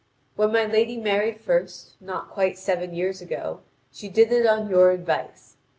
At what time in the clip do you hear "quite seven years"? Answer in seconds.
2.31-3.21